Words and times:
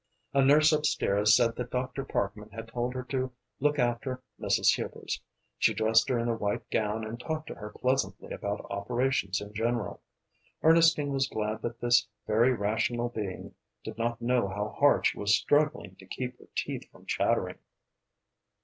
A 0.33 0.43
nurse 0.43 0.71
upstairs 0.71 1.35
said 1.35 1.55
that 1.57 1.69
Dr. 1.69 2.03
Parkman 2.03 2.49
had 2.49 2.69
told 2.69 2.95
her 2.95 3.03
to 3.03 3.31
look 3.59 3.77
after 3.77 4.23
Mrs. 4.39 4.73
Hubers. 4.73 5.21
She 5.59 5.75
dressed 5.75 6.09
her 6.09 6.17
in 6.17 6.27
a 6.27 6.33
white 6.33 6.67
gown 6.71 7.05
and 7.05 7.19
talked 7.19 7.45
to 7.49 7.53
her 7.53 7.69
pleasantly 7.69 8.31
about 8.33 8.65
operations 8.71 9.39
in 9.41 9.53
general. 9.53 10.01
Ernestine 10.63 11.13
was 11.13 11.27
glad 11.29 11.61
that 11.61 11.81
this 11.81 12.07
very 12.25 12.51
rational 12.51 13.09
being 13.09 13.53
did 13.83 13.99
not 13.99 14.19
know 14.19 14.47
how 14.47 14.69
hard 14.69 15.05
she 15.05 15.19
was 15.19 15.35
struggling 15.35 15.95
to 15.97 16.07
keep 16.07 16.39
her 16.39 16.47
teeth 16.55 16.89
from 16.91 17.05
chattering. 17.05 17.59